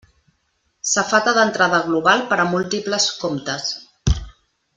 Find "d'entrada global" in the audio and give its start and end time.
1.37-2.25